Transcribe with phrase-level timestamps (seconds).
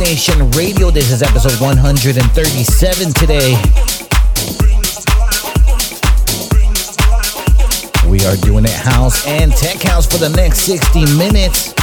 [0.00, 0.90] Nation Radio.
[0.90, 3.52] This is episode 137 today.
[8.08, 11.74] We are doing it house and tech house for the next 60 minutes.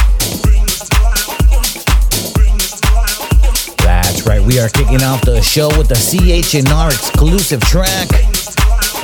[3.84, 8.08] That's right, we are kicking off the show with the CHNR exclusive track.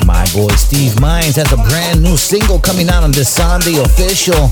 [0.05, 4.49] My boy Steve Minds has a brand new single coming out on Desande Official.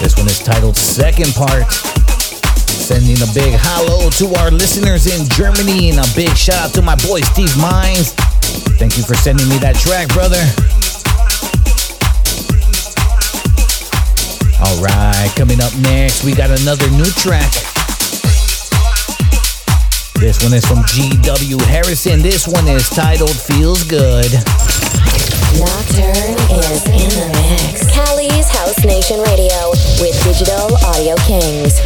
[0.00, 1.91] This one is titled Second Part.
[2.82, 6.82] Sending a big hello to our listeners in Germany and a big shout out to
[6.82, 8.10] my boy Steve Minds.
[8.74, 10.42] Thank you for sending me that track, brother.
[14.58, 17.54] Alright, coming up next, we got another new track.
[20.18, 22.18] This one is from GW Harrison.
[22.18, 24.34] This one is titled Feels Good.
[25.54, 27.86] Nocturne is in the mix.
[27.94, 29.70] Cali's House Nation Radio
[30.02, 31.78] with Digital Audio Kings.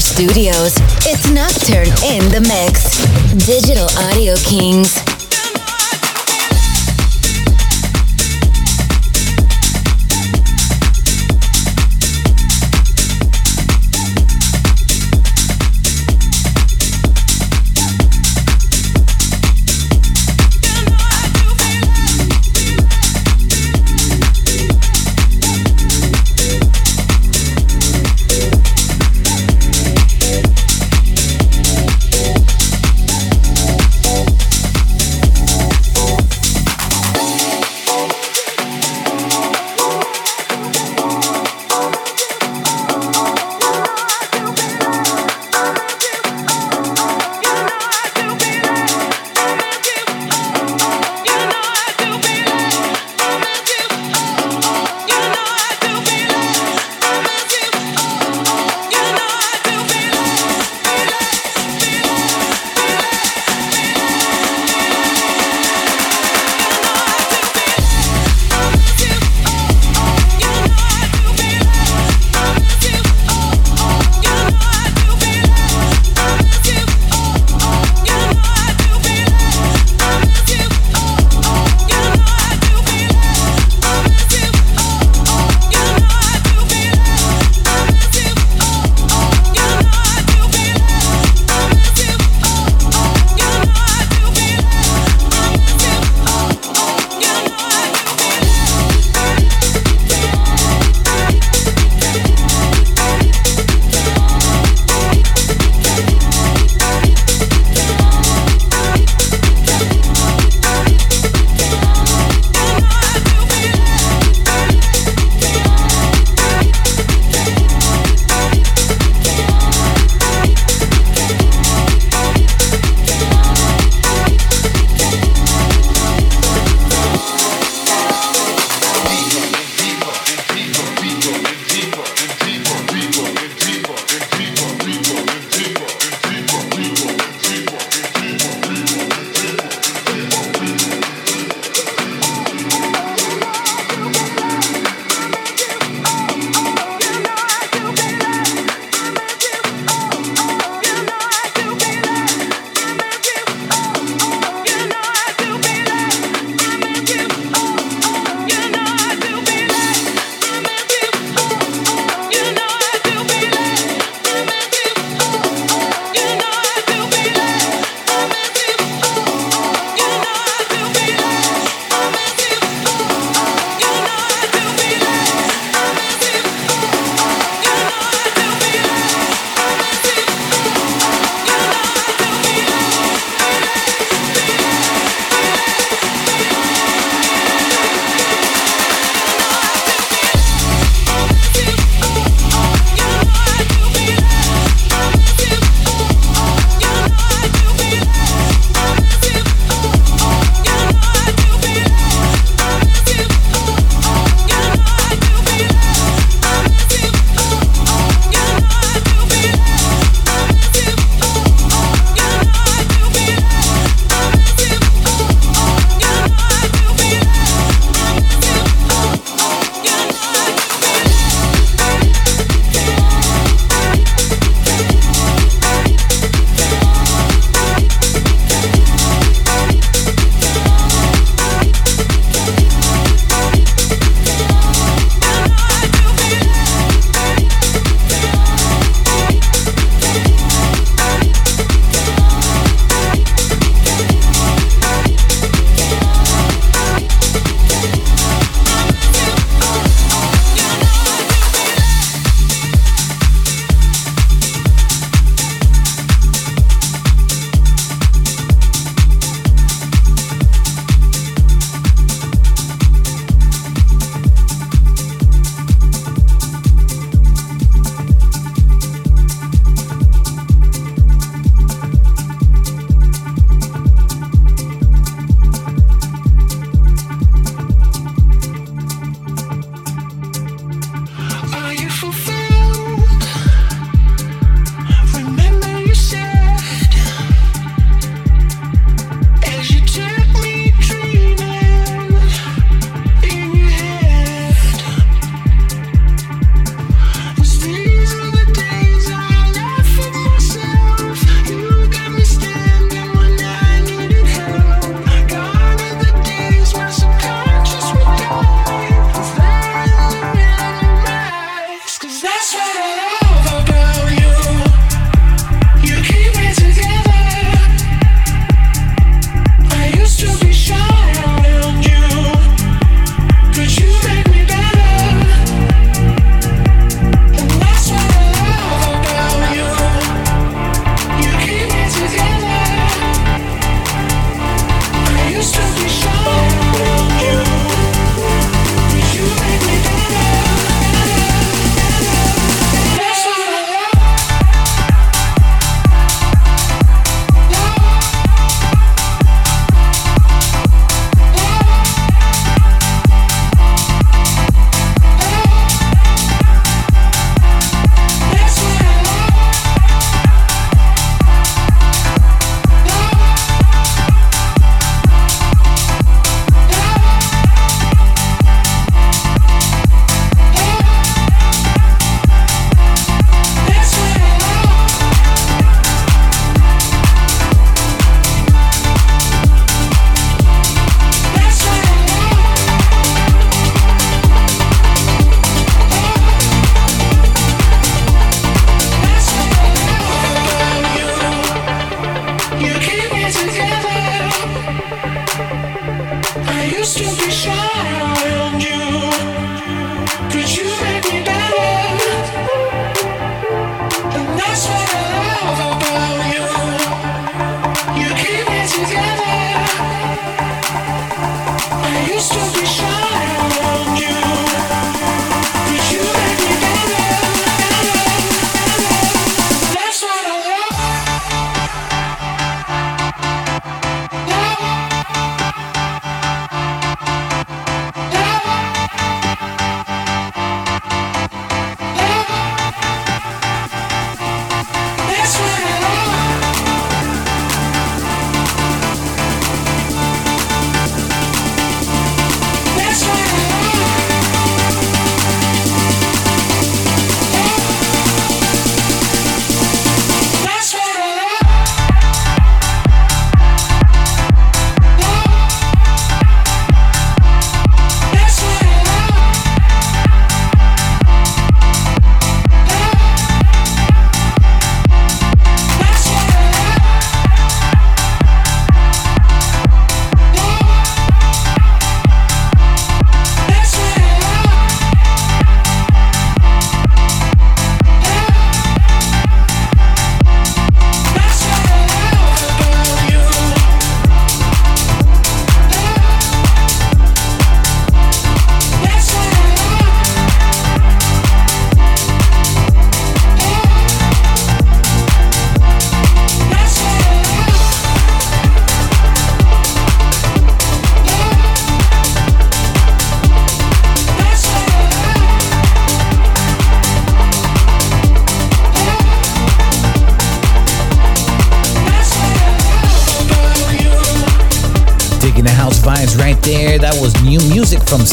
[0.00, 0.74] Studios.
[1.06, 2.98] It's Nocturne in the Mix.
[3.46, 5.19] Digital Audio Kings.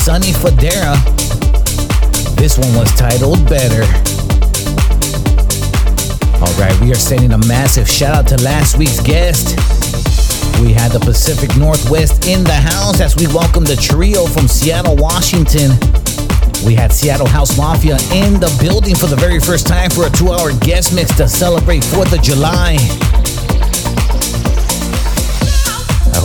[0.08, 0.96] Sonny Fodera.
[2.38, 3.84] This one was titled Better.
[6.40, 9.58] Alright, we are sending a massive shout out to last week's guest.
[10.62, 14.96] We had the Pacific Northwest in the house as we welcome the trio from Seattle,
[14.96, 15.72] Washington.
[16.66, 20.10] We had Seattle House Mafia in the building for the very first time for a
[20.10, 22.78] two hour guest mix to celebrate 4th of July.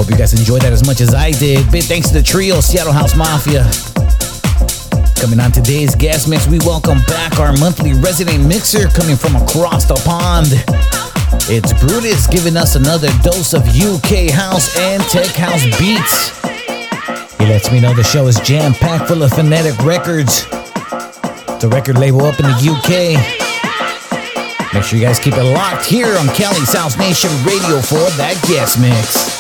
[0.03, 1.71] Hope you guys enjoyed that as much as I did.
[1.71, 3.71] Big thanks to the trio, Seattle House Mafia.
[5.15, 9.85] Coming on today's guest mix, we welcome back our monthly resident mixer coming from across
[9.87, 10.51] the pond.
[11.47, 16.35] It's Brutus giving us another dose of UK house and tech house beats.
[17.39, 20.51] He lets me know the show is jam packed full of phonetic records.
[21.63, 23.23] The record label up in the UK.
[24.75, 28.35] Make sure you guys keep it locked here on Cali's House Nation Radio for that
[28.49, 29.32] guest mix.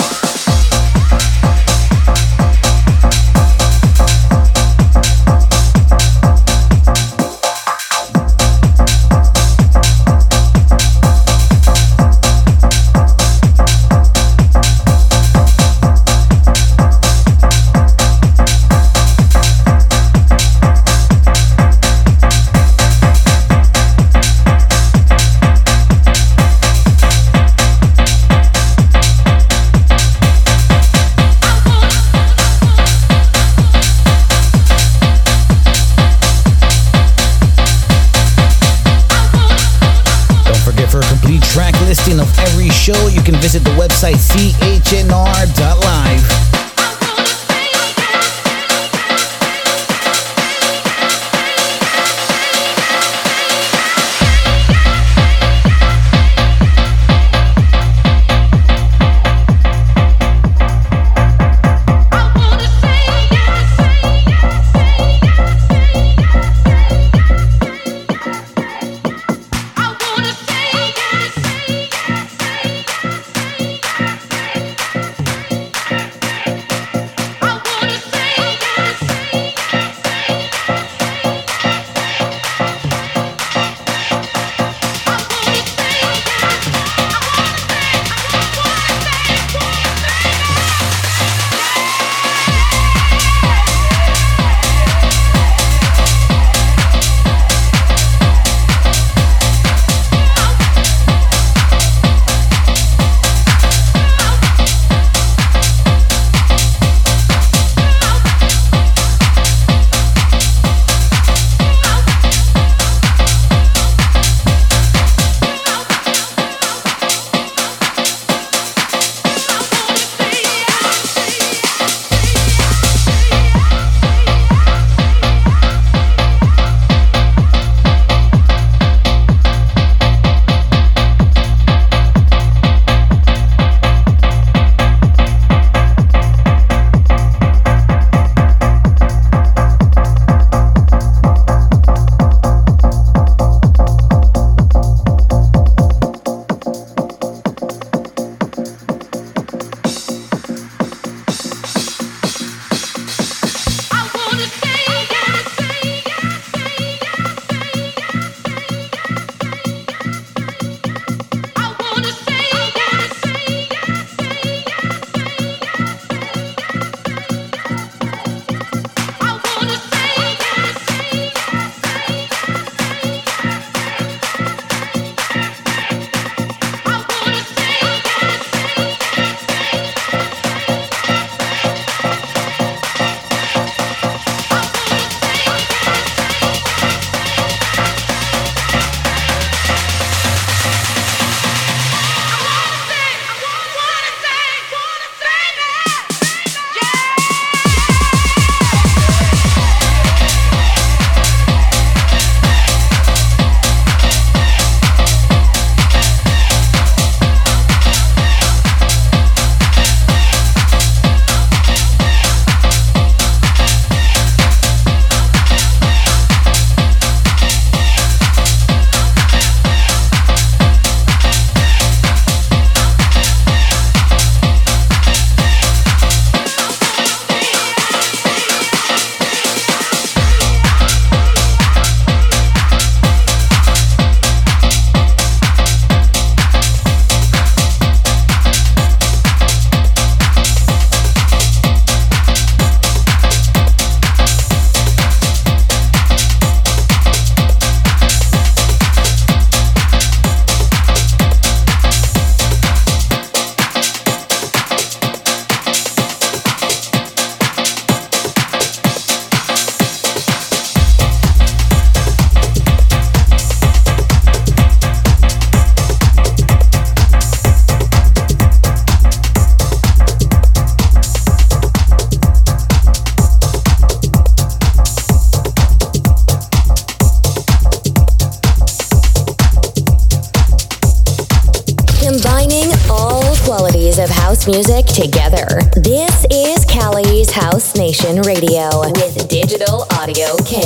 [287.92, 290.61] Nation Radio with Digital Audio Kings.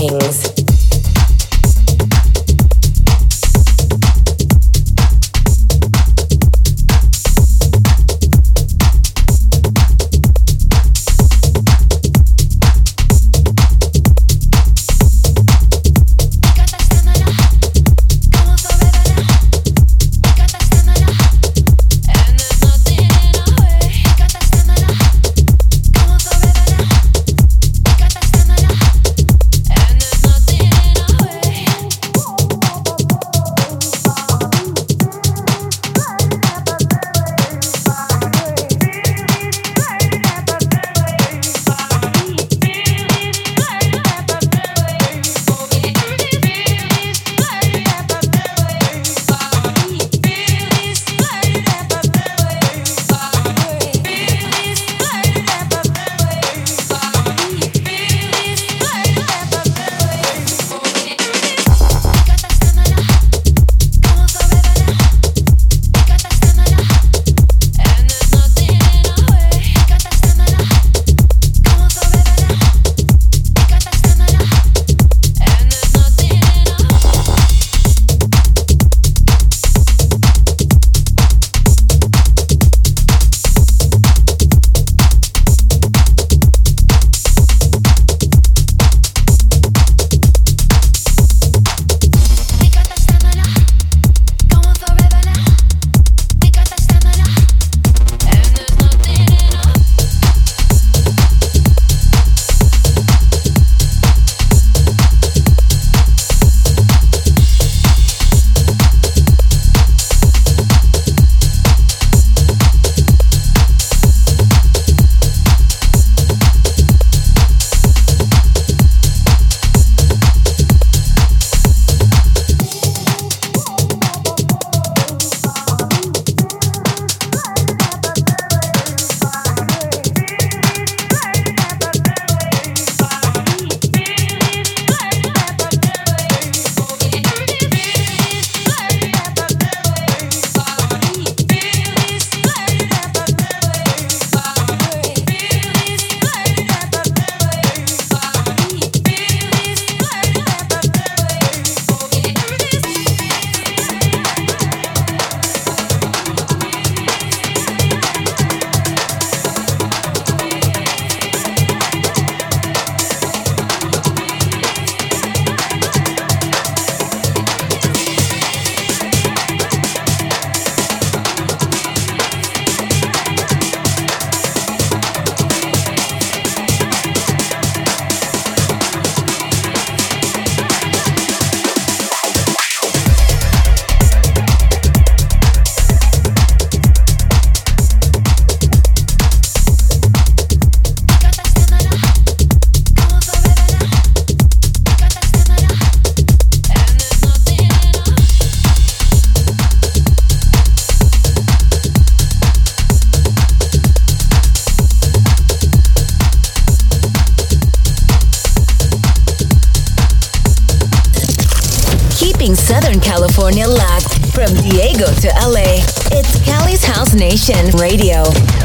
[217.75, 218.23] Radio.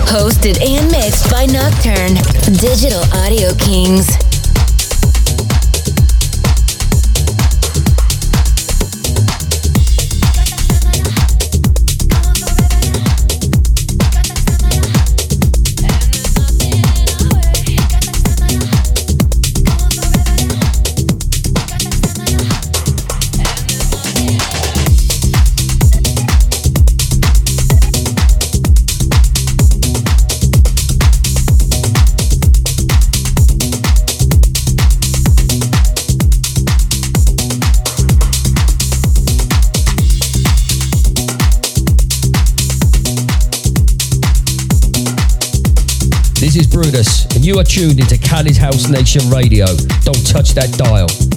[0.08, 2.15] Hosted and mixed by Nocturne.
[2.58, 4.31] Digital Audio Kings.
[47.52, 49.66] You are tuned into Cali's House Nation Radio.
[50.06, 51.31] Don't touch that dial.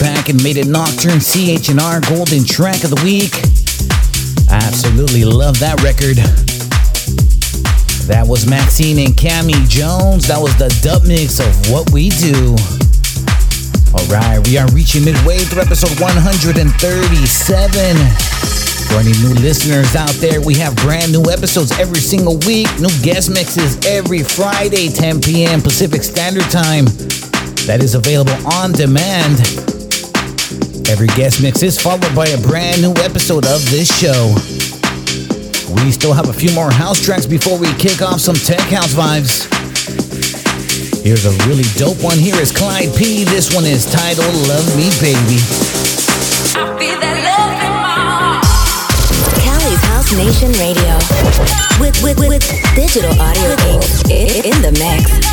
[0.00, 3.32] Back and made it Nocturne CHNR Golden Track of the Week.
[4.50, 6.16] I absolutely love that record.
[8.08, 10.26] That was Maxinne and Cami Jones.
[10.28, 12.56] That was the dub mix of What We Do.
[13.92, 18.63] Alright, we are reaching midway through episode 137.
[18.88, 22.92] For any new listeners out there, we have brand new episodes every single week, new
[23.02, 25.60] guest mixes every Friday, 10 p.m.
[25.60, 26.84] Pacific Standard Time.
[27.66, 29.40] That is available on demand.
[30.88, 34.34] Every guest mix is followed by a brand new episode of this show.
[35.82, 38.94] We still have a few more house tracks before we kick off some tech house
[38.94, 39.50] vibes.
[41.02, 42.18] Here's a really dope one.
[42.18, 43.24] Here is Clyde P.
[43.24, 45.63] This one is titled Love Me Baby.
[50.04, 50.98] House Nation Radio.
[51.80, 53.56] With, with, with Digital Audio
[54.04, 55.23] King in the mix.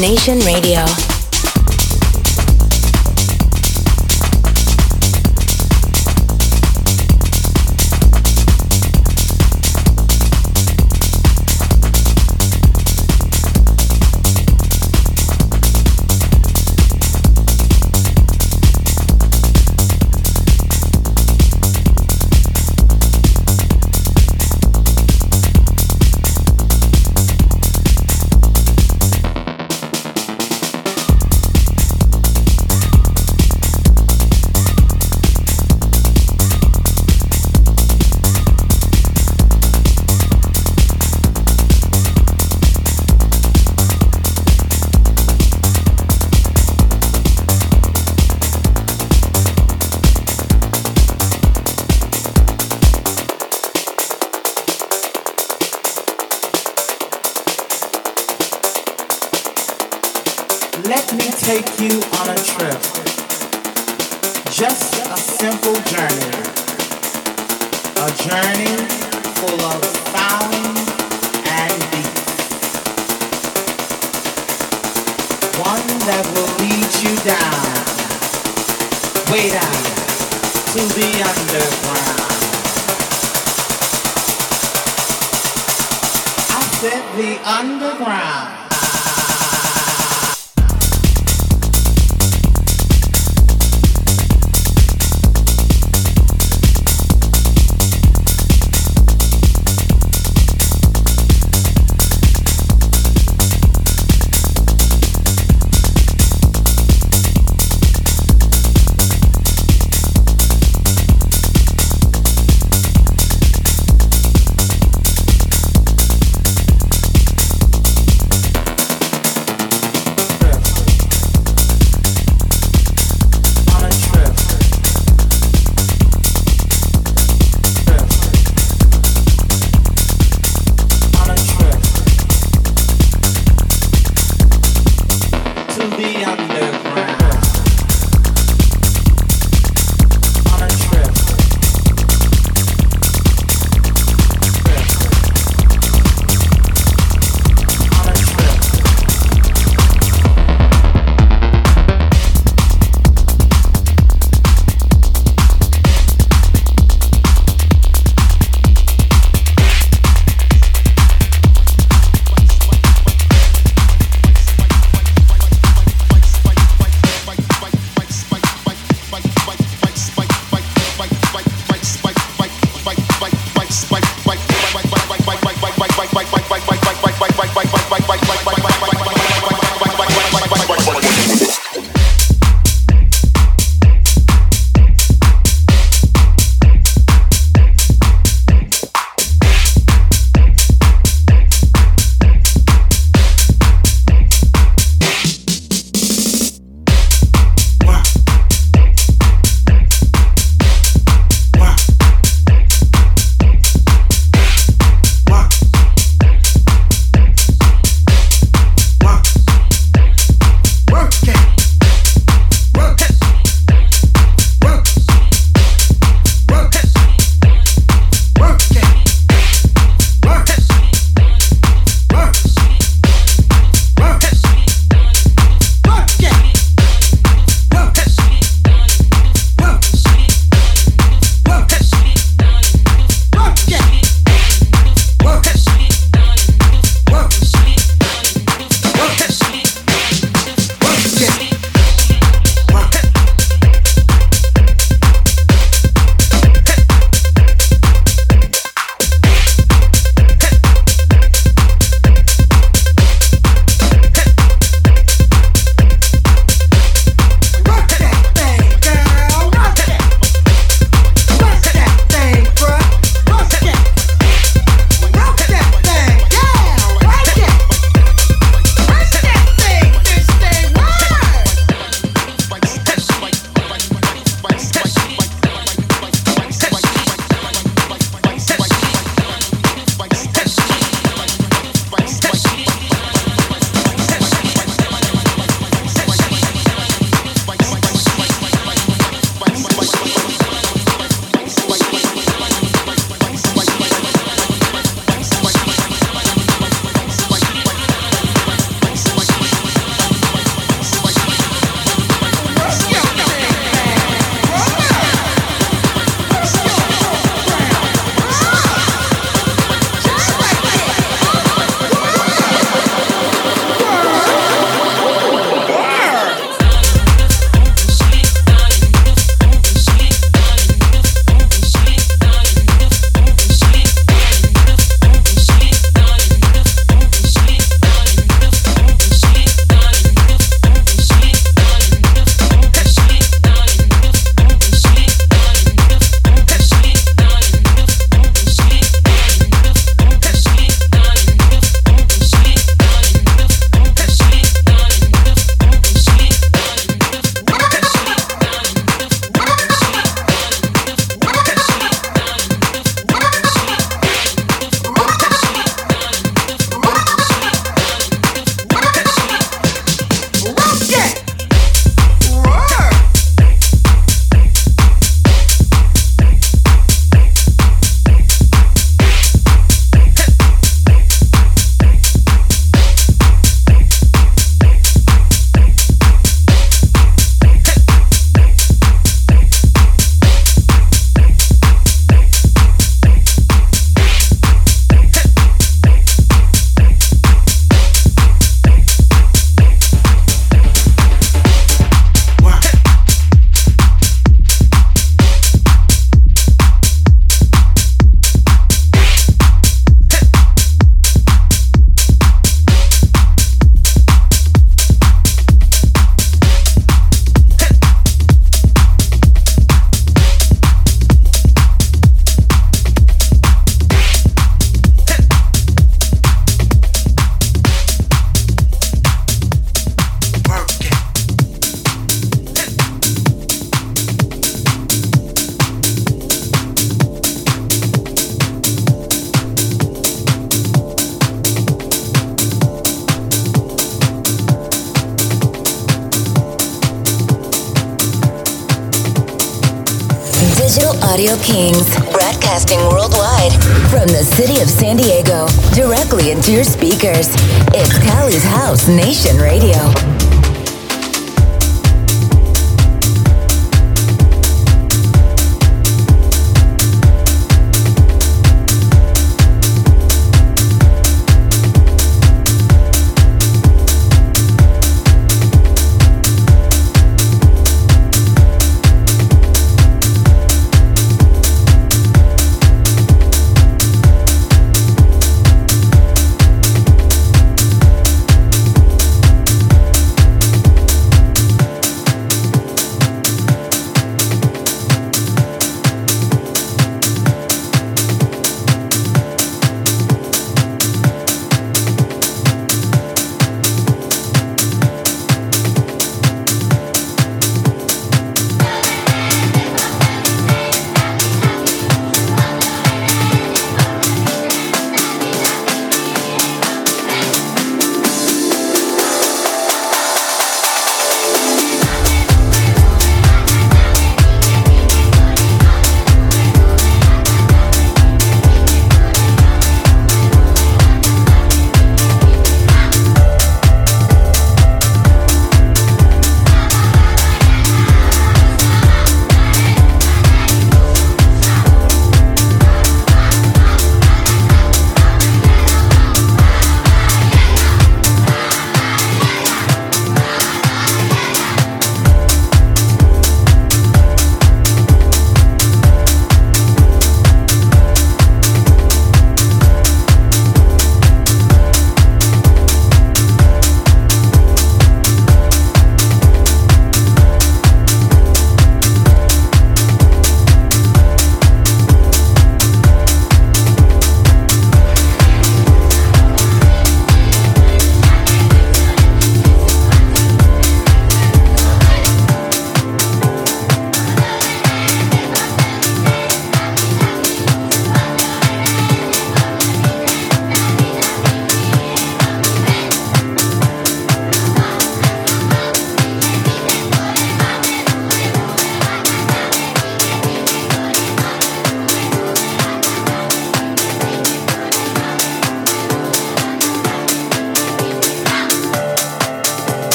[0.00, 0.99] Nation Radio.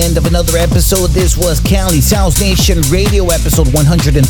[0.00, 1.10] End of another episode.
[1.10, 4.24] This was Cali's House Nation Radio episode 137.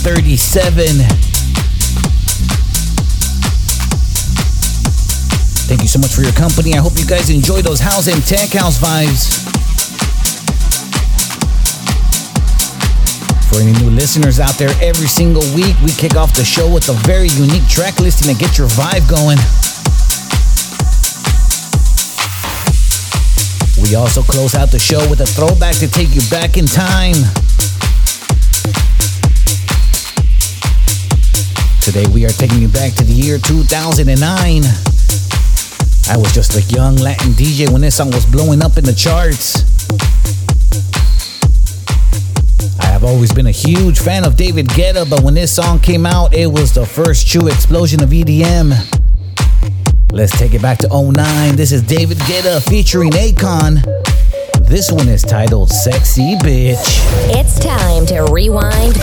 [5.68, 6.74] Thank you so much for your company.
[6.74, 9.30] I hope you guys enjoy those house and tech house vibes.
[13.48, 16.88] For any new listeners out there, every single week we kick off the show with
[16.88, 19.38] a very unique track listing to get your vibe going.
[23.90, 27.18] We also close out the show with a throwback to take you back in time.
[31.82, 34.62] Today we are taking you back to the year 2009.
[36.06, 38.94] I was just a young Latin DJ when this song was blowing up in the
[38.94, 39.66] charts.
[42.78, 46.06] I have always been a huge fan of David Guetta, but when this song came
[46.06, 48.99] out, it was the first true explosion of EDM.
[50.12, 51.56] Let's take it back to 09.
[51.56, 53.80] This is David Guetta featuring Akon.
[54.66, 56.76] This one is titled Sexy Bitch.
[57.30, 58.94] It's time to rewind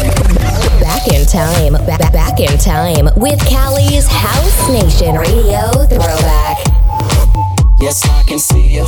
[0.82, 6.58] back in time, back, back in time with Cali's House Nation Radio Throwback.
[7.80, 8.86] Yes, I can see you.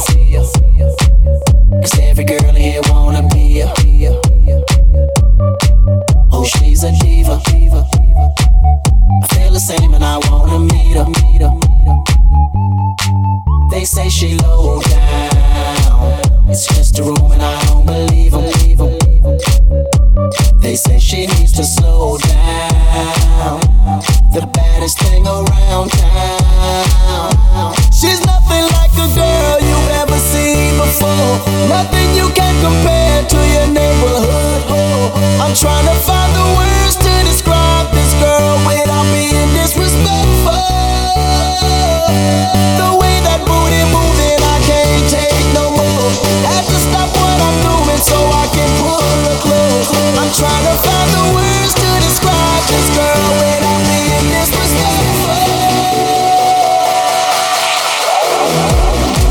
[1.82, 4.22] Cause every girl here wanna be you.
[6.32, 7.42] Oh, she's a diva.
[7.42, 11.06] I feel the same and I wanna meet her.
[11.06, 11.69] Meet her.
[13.80, 16.20] They say she low down.
[16.50, 18.42] It's just a room and I don't believe 'em.
[18.42, 18.82] Believe
[19.26, 20.60] 'em.
[20.60, 23.62] They say she needs to slow down.
[24.34, 27.74] The baddest thing around town.
[27.94, 31.40] She's nothing like a girl you've ever seen before.
[31.70, 34.62] Nothing you can compare to your neighborhood.
[34.76, 40.68] Oh, I'm trying to find the words to describe this girl without being disrespectful.
[46.90, 49.90] Stop what I'm doing so I can pull her close.
[50.18, 55.38] I'm trying to find the words to describe this girl without being disrespectful.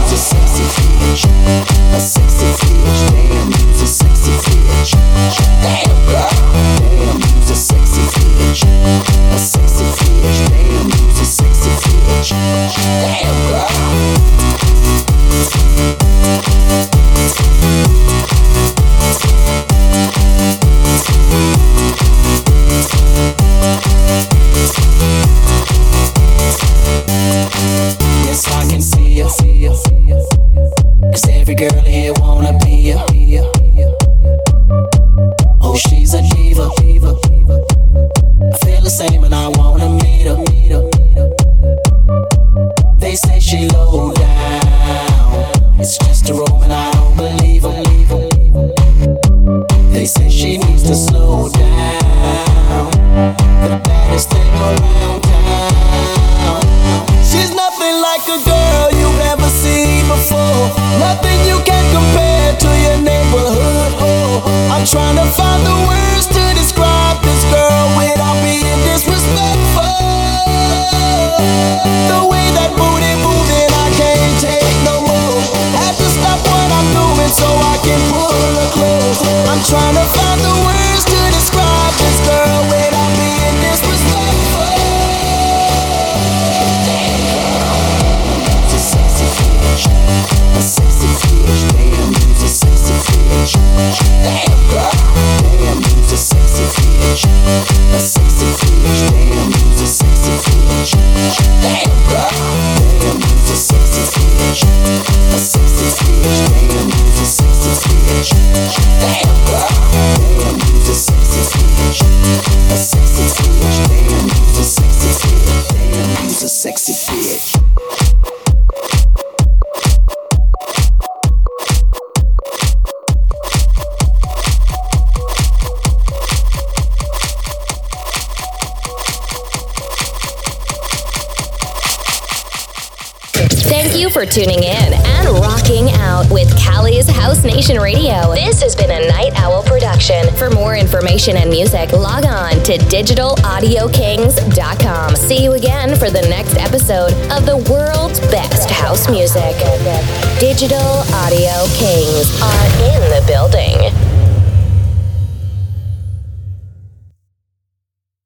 [0.07, 0.65] She's a sexy
[1.03, 1.25] bitch,
[1.95, 3.01] a sexy bitch.
[3.11, 4.93] Damn, she's a sexy bitch.
[5.63, 6.31] Damn, girl.
[6.79, 8.03] Damn, she's a sexy
[8.39, 8.63] bitch,